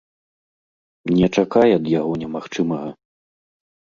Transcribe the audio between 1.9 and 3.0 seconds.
яго немагчымага.